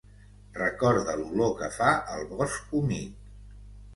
Recorda 0.53 1.13
l'olor 1.19 1.51
que 1.59 1.69
fa 1.77 1.91
el 2.15 2.25
bosc 2.31 2.75
humit. 2.79 3.31